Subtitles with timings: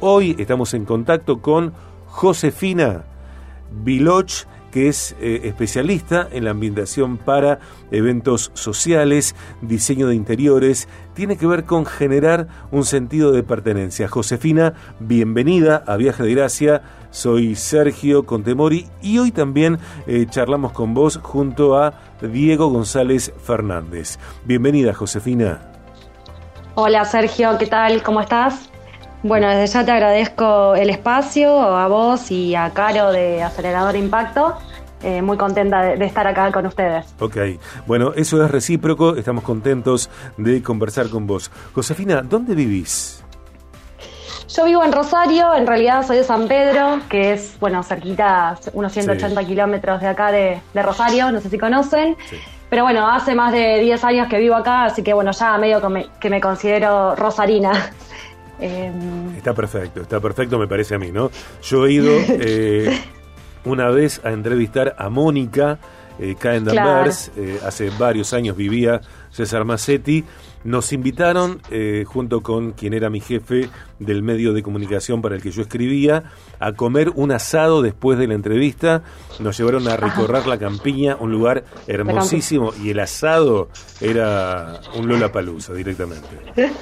[0.00, 1.72] Hoy estamos en contacto con
[2.06, 3.04] Josefina
[3.70, 7.60] Viloch, que es eh, especialista en la ambientación para
[7.90, 14.06] eventos sociales, diseño de interiores, tiene que ver con generar un sentido de pertenencia.
[14.06, 20.92] Josefina, bienvenida a Viaje de Gracia, soy Sergio Contemori y hoy también eh, charlamos con
[20.92, 24.18] vos junto a Diego González Fernández.
[24.44, 25.72] Bienvenida, Josefina.
[26.74, 28.02] Hola Sergio, ¿qué tal?
[28.02, 28.70] ¿Cómo estás?
[29.22, 34.56] Bueno, desde ya te agradezco el espacio, a vos y a Caro de Acelerador Impacto.
[35.02, 37.14] Eh, muy contenta de, estar acá con ustedes.
[37.20, 37.36] Ok,
[37.86, 41.50] bueno, eso es recíproco, estamos contentos de conversar con vos.
[41.74, 43.22] Josefina, ¿dónde vivís?
[44.48, 48.92] Yo vivo en Rosario, en realidad soy de San Pedro, que es, bueno, cerquita, unos
[48.92, 52.16] 180 kilómetros de acá de, Rosario, no sé si conocen.
[52.70, 55.80] Pero bueno, hace más de 10 años que vivo acá, así que bueno, ya medio
[55.80, 57.92] que me, que me considero rosarina.
[58.58, 61.30] Em, está perfecto, está perfecto, me parece a mí, ¿no?
[61.62, 63.00] Yo he ido eh,
[63.64, 65.78] una vez a entrevistar a Mónica
[66.18, 69.00] eh, Danvers, eh, hace varios años vivía
[69.30, 70.24] César Massetti.
[70.64, 73.68] Nos invitaron, eh, junto con quien era mi jefe
[74.00, 76.24] del medio de comunicación para el que yo escribía,
[76.58, 79.02] a comer un asado después de la entrevista.
[79.38, 83.68] Nos llevaron a recorrer la campiña, un lugar hermosísimo, y el asado
[84.00, 86.28] era un Lola Palusa directamente.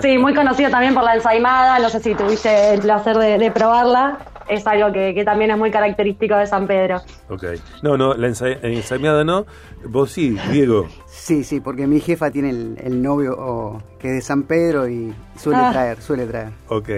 [0.00, 1.78] Sí, muy conocido también por la ensaimada.
[1.78, 6.36] No sé si tuviste el placer de probarla es algo que, también es muy característico
[6.36, 7.00] de San Pedro.
[7.28, 7.44] Ok.
[7.82, 9.46] No, no, la ensaimada no.
[9.84, 10.88] Vos sí, Diego.
[11.06, 15.60] Sí, sí, porque mi jefa tiene el, novio que es de San Pedro y suele
[15.60, 15.70] ah.
[15.72, 16.48] traer, suele traer.
[16.68, 16.88] Ok.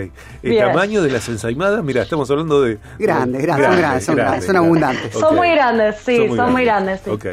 [0.42, 1.84] ¿El tamaño de las ensaimadas?
[1.84, 2.78] Mira, estamos hablando de...
[2.98, 5.12] Grandes, grandes, son grandes, son, grandes, son abundantes.
[5.12, 7.00] Son muy grandes, sí, son muy, grandes.
[7.04, 7.10] sí.
[7.10, 7.26] Ok.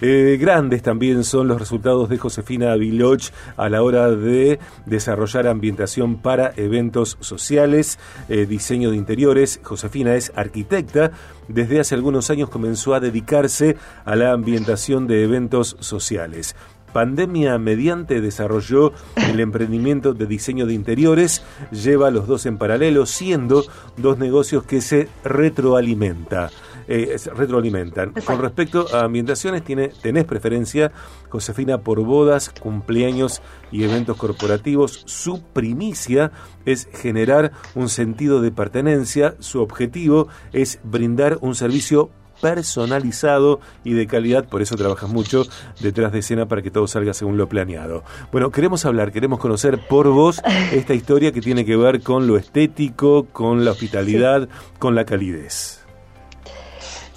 [0.00, 6.16] Eh, grandes también son los resultados de Josefina Viloch a la hora de desarrollar ambientación
[6.16, 7.98] para eventos sociales,
[8.28, 9.60] eh, diseño de interiores.
[9.62, 11.12] Josefina es arquitecta.
[11.48, 16.56] Desde hace algunos años comenzó a dedicarse a la ambientación de eventos sociales
[16.96, 23.66] pandemia mediante desarrolló el emprendimiento de diseño de interiores, lleva los dos en paralelo, siendo
[23.98, 26.48] dos negocios que se retroalimentan
[26.88, 28.12] eh, retroalimentan.
[28.24, 30.90] Con respecto a ambientaciones, tiene, ¿tenés preferencia,
[31.28, 35.02] Josefina, por bodas, cumpleaños y eventos corporativos?
[35.04, 36.30] Su primicia
[36.64, 39.34] es generar un sentido de pertenencia.
[39.40, 42.10] Su objetivo es brindar un servicio
[42.40, 45.44] personalizado y de calidad, por eso trabajas mucho
[45.80, 48.04] detrás de escena para que todo salga según lo planeado.
[48.32, 50.42] Bueno, queremos hablar, queremos conocer por vos
[50.72, 54.48] esta historia que tiene que ver con lo estético, con la hospitalidad,
[54.78, 55.86] con la calidez.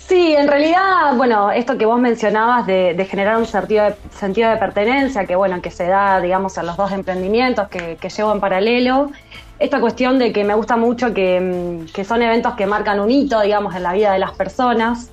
[0.09, 4.57] Sí, en realidad, bueno, esto que vos mencionabas de, generar un sentido de, sentido de
[4.57, 9.11] pertenencia, que bueno, que se da, digamos, a los dos emprendimientos que, llevo en paralelo,
[9.59, 13.41] esta cuestión de que me gusta mucho que, mm, son eventos que marcan un hito,
[13.41, 15.11] digamos, en la vida de las personas.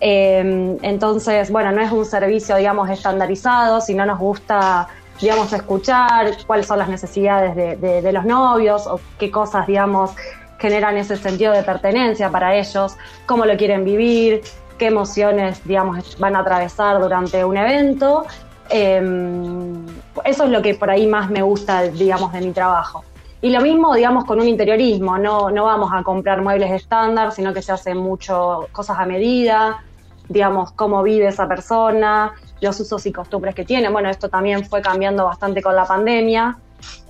[0.00, 4.88] Em, entonces, bueno, no es un servicio, digamos, estandarizado, sino nos gusta,
[5.20, 10.10] digamos, escuchar cuáles son las necesidades de, de los novios o qué cosas, digamos,
[10.58, 12.96] generan ese sentido de pertenencia para ellos,
[13.26, 14.42] cómo lo quieren vivir,
[14.78, 18.26] qué emociones, digamos, van a atravesar durante un evento.
[18.70, 19.86] Em,
[20.24, 23.04] eso es lo que por ahí más me gusta, digamos, de mi trabajo.
[23.44, 27.52] Y lo mismo, digamos, con un interiorismo, no, no vamos a comprar muebles estándar, sino
[27.52, 29.84] que se hacen mucho cosas a medida,
[30.30, 33.90] digamos, cómo vive esa persona, los usos y costumbres que tiene.
[33.90, 36.56] Bueno, esto también fue cambiando bastante con la pandemia.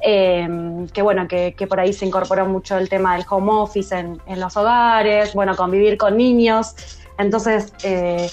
[0.03, 0.49] Eh,
[0.93, 4.57] que bueno, que, por ahí se incorporó mucho el tema del home office en, los
[4.57, 6.75] hogares, bueno, convivir con niños.
[7.17, 8.29] Entonces, eh,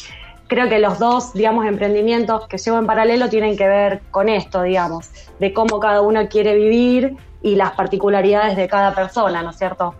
[0.47, 4.63] creo que los dos, digamos, emprendimientos que llevo en paralelo tienen que ver con esto,
[4.63, 9.57] digamos, de cómo cada uno quiere vivir y las particularidades de cada persona, ¿no es
[9.57, 9.95] cierto?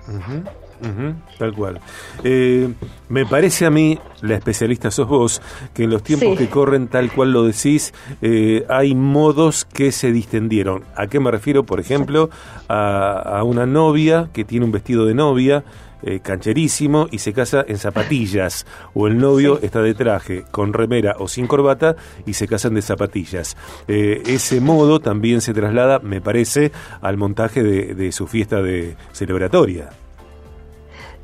[1.38, 1.79] tal cual.
[2.24, 2.74] Eh,
[3.09, 5.41] me parece a mí, la especialista sos vos,
[5.74, 10.12] que en los tiempos que corren, tal cual lo decís, eh, hay modos que se
[10.12, 10.84] distendieron.
[10.96, 11.63] ¿A qué me refiero?
[11.66, 12.29] Por ejemplo,
[12.68, 15.64] a, una novia que tiene un vestido de novia.
[16.03, 21.15] Eh, cancherísimo y se casa en zapatillas o el novio está de traje con remera
[21.19, 21.95] o sin corbata
[22.25, 23.55] y se casan de zapatillas
[23.87, 26.71] ese modo también se traslada me parece
[27.01, 29.89] al montaje de su fiesta de celebratoria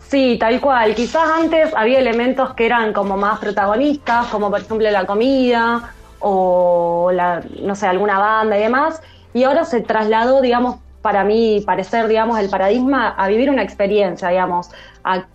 [0.10, 0.96] Sí, tal cual.
[0.96, 7.12] Quizás antes había elementos que eran como más protagonistas, como por ejemplo la comida o
[7.14, 9.02] la, no sé, alguna banda y demás.
[9.34, 10.78] Y ahora se trasladó, digamos,
[11.08, 14.70] para mí parecer, digamos, el paradigma a vivir una experiencia, digamos,
[15.06, 15.26] a,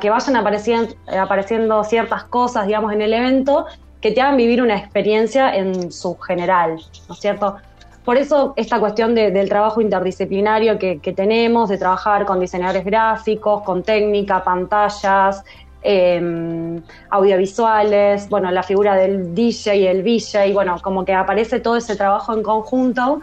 [0.00, 3.66] que vayan apareciendo, apareciendo ciertas cosas, digamos, en el evento
[4.00, 7.56] que te hagan vivir una experiencia en su general, ¿no es cierto?
[8.04, 13.84] por eso esta cuestión del trabajo interdisciplinario que, tenemos, de trabajar con diseñadores gráficos, con
[13.84, 15.44] técnica, pantallas,
[15.84, 21.76] em, audiovisuales, bueno, la figura del DJ y el VJ, bueno, como que aparece todo
[21.76, 23.20] ese trabajo en conjunto,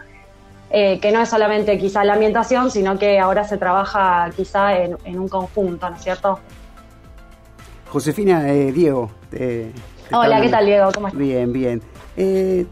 [0.69, 5.19] eh, que no es solamente quizá la ambientación, sino que ahora se trabaja quizá en,
[5.19, 6.39] un conjunto, ¿no es cierto?
[7.89, 9.12] Josefina, eh, Diego.
[10.12, 10.89] Hola, ¿qué tal Diego?
[10.94, 11.19] ¿Cómo estás?
[11.19, 11.81] Bien, bien.
[12.18, 12.66] Eh,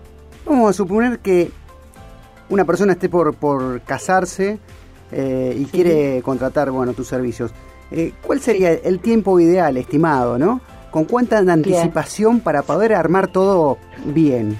[0.45, 1.51] vamos a suponer que
[2.49, 4.59] una persona esté por, por casarse
[5.11, 7.51] eh, y quiere contratar bueno, tus servicios,
[7.91, 10.59] eh, ¿cuál sería el tiempo ideal, estimado, no?
[10.91, 14.57] ¿Con cuánta anticipación para poder armar todo bien?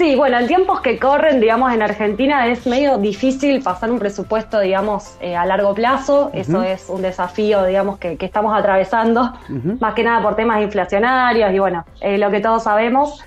[0.00, 4.58] Sí, bueno, en tiempos que corren, digamos, en Argentina es medio difícil pasar un presupuesto,
[4.58, 6.30] digamos, eh, a largo plazo.
[6.32, 9.34] Eso es un desafío, digamos, que, estamos atravesando,
[9.78, 13.22] más que nada por temas inflacionarios y bueno, lo que todos sabemos.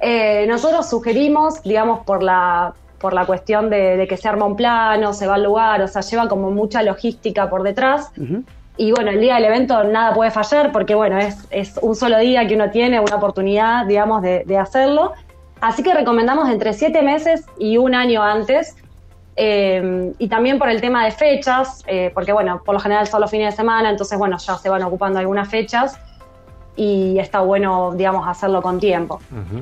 [0.00, 5.12] Eh, nosotros sugerimos, digamos, por la, por la cuestión de, que se arma un plano,
[5.12, 8.10] se va al lugar, o sea, lleva como mucha logística por detrás.
[8.76, 12.18] Y bueno, el día del evento nada puede fallar porque, bueno, es, es un solo
[12.18, 15.12] día que uno tiene una oportunidad, digamos, de, hacerlo.
[15.64, 18.76] Así que recomendamos entre siete meses y un año antes.
[19.34, 23.22] Eh, y también por el tema de fechas, eh, porque bueno, por lo general son
[23.22, 25.98] los fines de semana, entonces bueno, ya se van ocupando algunas fechas
[26.76, 29.20] y está bueno, digamos, hacerlo con tiempo.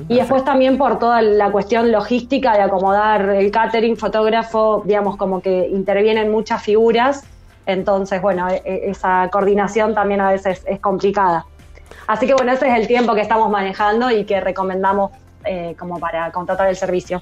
[0.09, 5.41] y después también por toda la cuestión logística de acomodar el catering, fotógrafo, digamos, como
[5.41, 7.23] que intervienen muchas figuras,
[7.65, 11.45] entonces, bueno, e, e, esa coordinación también a veces es complicada.
[12.07, 15.11] Así que bueno, ese es el tiempo que estamos manejando y que recomendamos
[15.45, 17.21] eh, como para contratar el servicio.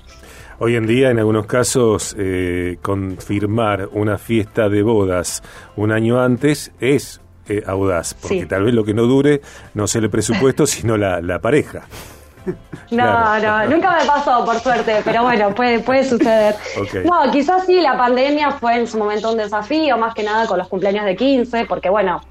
[0.59, 5.41] Hoy en día, en algunos casos, eh, confirmar una fiesta de bodas
[5.75, 9.41] un año antes es eh, audaz, porque tal vez lo que no dure
[9.73, 11.81] no sea el presupuesto, sino la, pareja.
[12.91, 16.55] No, no, nunca me pasó, por suerte, pero bueno, puede, puede suceder.
[17.05, 20.59] No, quizás sí, la pandemia fue en su momento un desafío, más que nada con
[20.59, 22.21] los cumpleaños de 15, porque bueno,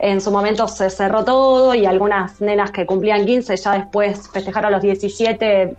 [0.00, 4.64] en su momento se cerró todo y algunas nenas que cumplían 15 ya después festejar
[4.64, 5.76] a los 17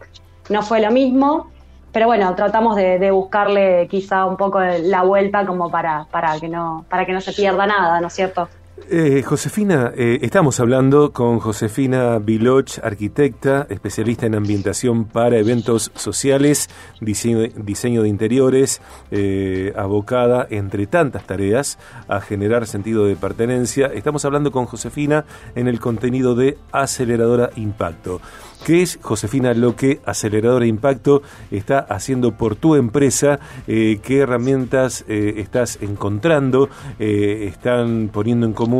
[0.50, 1.50] no fue lo mismo.
[1.91, 6.47] Pero bueno, tratamos de, de buscarle quizá un poco la vuelta como para, para, que
[6.47, 8.47] no, para que no se pierda nada, ¿no es cierto?
[8.89, 16.69] Eh, Josefina, eh, estamos hablando con Josefina Viloch, arquitecta, especialista en ambientación para eventos sociales,
[17.00, 18.81] diseño, de interiores,
[19.12, 23.88] eh, abocada, entre tantas tareas, a generar sentido de pertenencia.
[23.88, 25.25] Estamos hablando con Josefina
[25.56, 28.22] en el contenido de Aceleradora Impacto.
[28.66, 33.39] ¿Qué es, Josefina, lo que Aceleradora Impacto está haciendo por tu empresa?
[33.66, 36.69] ¿Qué herramientas estás encontrando,
[37.00, 38.70] están poniendo en común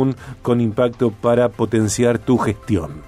[0.42, 3.02] con Impacto para potenciar tu gestión?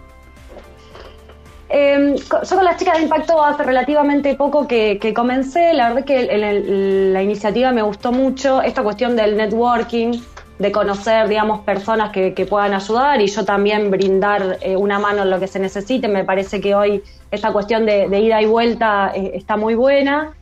[1.69, 7.11] Em, yo con las chicas de Impacto hace relativamente poco que, comencé, la verdad que
[7.13, 10.21] la iniciativa me gustó mucho, esta cuestión del networking,
[10.59, 15.31] de conocer, digamos, personas que, puedan ayudar y yo también brindar eh, una mano en
[15.31, 16.07] lo que se necesite.
[16.07, 20.33] Me parece que hoy esta cuestión de, ida y vuelta eh, está muy buena.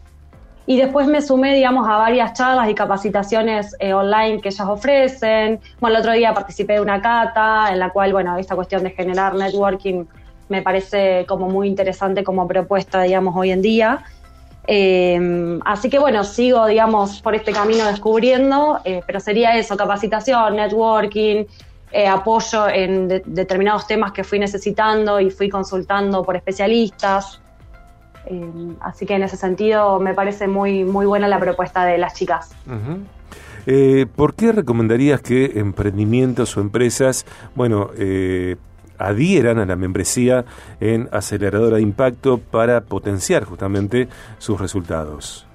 [0.66, 5.60] Y después me sumé, digamos, a varias charlas y capacitaciones eh, online que ellas ofrecen.
[5.80, 8.90] Bueno, el otro día participé de una cata en la cual, bueno, esta cuestión de
[8.90, 10.04] generar networking
[10.48, 14.04] me parece como muy interesante como propuesta, digamos, hoy en día.
[14.66, 20.56] Eh, así que bueno, sigo, digamos, por este camino descubriendo, eh, pero sería eso, capacitación,
[20.56, 21.44] networking,
[21.90, 27.41] eh, apoyo en determinados temas que fui necesitando y fui consultando por especialistas.
[28.80, 32.54] Así que en ese sentido me parece muy, muy buena la propuesta de las chicas.
[34.16, 37.90] ¿Por qué recomendarías que emprendimientos o empresas, bueno,
[39.02, 40.44] adhieran a la membresía
[40.80, 45.46] en Aceleradora de Impacto para potenciar justamente sus resultados.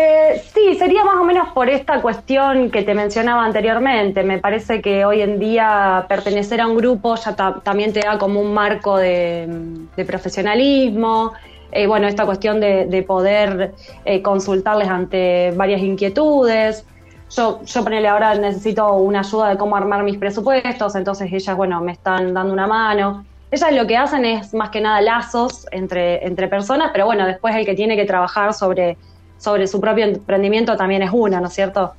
[0.00, 4.22] Eh, sí, sería más o menos por esta cuestión que te mencionaba anteriormente.
[4.22, 8.40] Me parece que hoy en día pertenecer a un grupo ya también te da como
[8.40, 11.32] un marco de, profesionalismo.
[11.72, 13.74] Eh, bueno, esta cuestión de, poder
[14.04, 16.86] eh, consultarles ante varias inquietudes
[17.30, 21.80] yo, yo ponele ahora necesito una ayuda de cómo armar mis presupuestos, entonces ellas, bueno,
[21.80, 23.26] me están dando una mano.
[23.50, 27.54] Ellas lo que hacen es más que nada lazos entre, entre personas, pero bueno, después
[27.54, 28.96] el que tiene que trabajar sobre,
[29.38, 31.94] sobre su propio emprendimiento también es una, ¿no es cierto?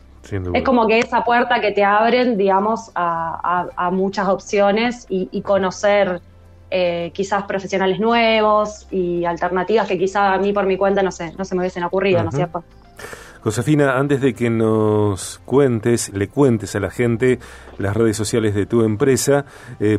[0.54, 6.22] Es como que esa puerta que te abren, digamos, a, muchas opciones y, conocer
[6.72, 11.34] eh, quizás profesionales nuevos y alternativas que quizás a mí por mi cuenta no, sé,
[11.36, 12.64] no se me hubiesen ocurrido, ¿no es cierto?
[13.42, 17.40] Josefina, antes de que nos cuentes, le cuentes a la gente
[17.78, 19.46] las redes sociales de tu empresa,
[19.80, 19.98] eh,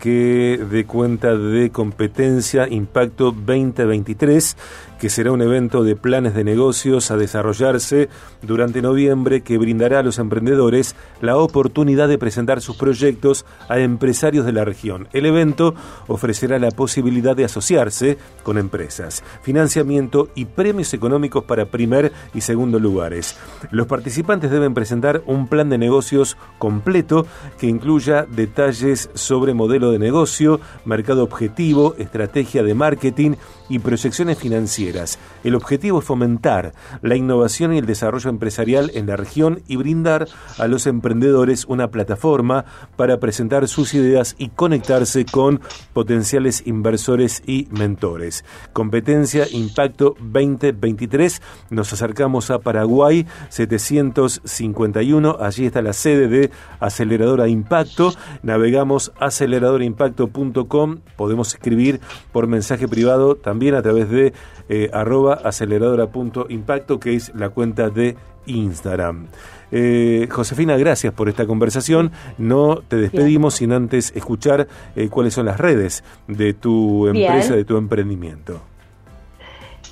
[0.00, 4.56] que dé cuenta de Competencia Impacto 2023,
[4.98, 8.08] que será un evento de planes de negocios a desarrollarse
[8.42, 14.44] durante noviembre que brindará a los emprendedores la oportunidad de presentar sus proyectos a empresarios
[14.46, 15.06] de la región.
[15.12, 15.76] El evento
[16.08, 22.63] ofrecerá la posibilidad de asociarse con empresas, financiamiento y premios económicos para primer y segundo
[22.72, 23.36] lugares.
[23.70, 27.26] Los participantes deben presentar un plan de negocios completo
[27.58, 33.32] que incluya detalles sobre modelo de negocio, mercado objetivo, estrategia de marketing
[33.68, 35.18] y proyecciones financieras.
[35.42, 40.28] El objetivo es fomentar la innovación y el desarrollo empresarial en la región y brindar
[40.58, 42.64] a los emprendedores una plataforma
[42.96, 45.60] para presentar sus ideas y conectarse con
[45.92, 48.44] potenciales inversores y mentores.
[48.72, 51.40] Competencia Impacto 2023.
[51.70, 55.38] Nos acercamos a Paraguay 751.
[55.40, 58.12] Allí está la sede de Aceleradora Impacto.
[58.42, 60.98] Navegamos aceleradoraimpacto.com.
[61.16, 62.00] Podemos escribir
[62.32, 64.32] por mensaje privado también a través de
[64.68, 69.26] eh, arroba aceleradora.impacto, que es la cuenta de Instagram.
[69.72, 72.12] Eh, Josefina, gracias por esta conversación.
[72.36, 77.64] No te despedimos sin antes escuchar eh, cuáles son las redes de tu empresa, de
[77.64, 78.60] tu emprendimiento.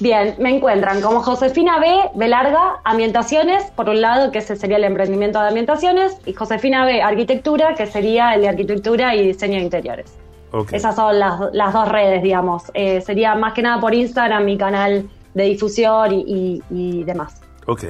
[0.00, 4.76] Bien, me encuentran como Josefina B, B larga, Ambientaciones, por un lado, que ese sería
[4.76, 9.58] el emprendimiento de ambientaciones, y Josefina B, Arquitectura, que sería el de arquitectura y diseño
[9.58, 10.18] de interiores.
[10.70, 12.64] Esas son las, dos redes, digamos.
[12.74, 17.40] Eh, sería más que nada por Instagram, mi canal de difusión y, demás.
[17.66, 17.84] Ok.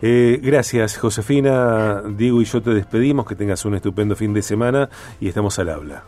[0.00, 2.02] Eh, gracias, Josefina.
[2.08, 3.26] Diego y yo te despedimos.
[3.26, 4.88] Que tengas un estupendo fin de semana
[5.20, 6.04] y estamos al habla.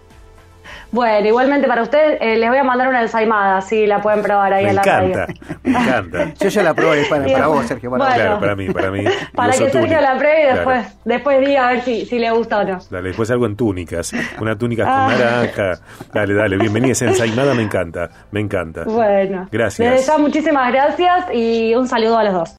[0.92, 4.52] Bueno, igualmente para usted eh, les voy a mandar una ensaimada, así la pueden probar
[4.52, 5.26] ahí en la encanta,
[5.62, 7.90] Me encanta, Yo ya la probé para, para vos, Sergio.
[7.90, 9.04] Para claro, para mí, para mí.
[9.34, 12.60] Para que Sergio la pruebe y después, después diga a ver si, si le gusta
[12.60, 12.78] o no.
[12.90, 15.08] Dale, después algo en túnicas, una túnica con ah.
[15.08, 15.80] naranja.
[16.12, 16.92] Dale, dale, bienvenida.
[16.92, 18.84] Esa ensaimada me encanta, me encanta.
[18.84, 19.48] Bueno.
[19.50, 20.06] Gracias.
[20.06, 22.50] Les muchísimas gracias y un saludo a los dos.